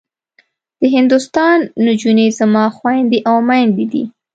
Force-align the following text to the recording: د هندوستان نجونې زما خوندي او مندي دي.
د 0.79 0.81
هندوستان 0.95 1.57
نجونې 1.87 2.27
زما 2.39 2.65
خوندي 2.77 3.19
او 3.29 3.37
مندي 3.47 3.85
دي. 3.93 4.03